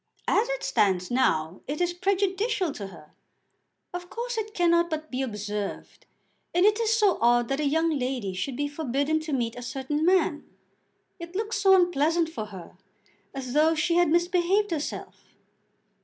"As 0.27 0.49
it 0.49 0.63
stands 0.63 1.11
now 1.11 1.61
it 1.67 1.79
is 1.79 1.93
prejudicial 1.93 2.71
to 2.71 2.87
her. 2.87 3.11
Of 3.93 4.09
course 4.09 4.35
it 4.35 4.55
cannot 4.55 4.89
but 4.89 5.11
be 5.11 5.21
observed, 5.21 6.07
and 6.55 6.65
it 6.65 6.79
is 6.79 6.91
so 6.91 7.19
odd 7.21 7.49
that 7.49 7.59
a 7.59 7.67
young 7.67 7.91
lady 7.99 8.33
should 8.33 8.55
be 8.57 8.67
forbidden 8.67 9.19
to 9.19 9.31
meet 9.31 9.55
a 9.55 9.61
certain 9.61 10.03
man. 10.03 10.43
It 11.19 11.35
looks 11.35 11.59
so 11.61 11.75
unpleasant 11.75 12.29
for 12.29 12.45
her, 12.45 12.79
as 13.35 13.53
though 13.53 13.75
she 13.75 13.93
had 13.97 14.09
misbehaved 14.09 14.71
herself." 14.71 15.35